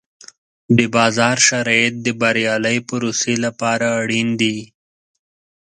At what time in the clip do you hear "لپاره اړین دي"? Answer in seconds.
3.45-4.57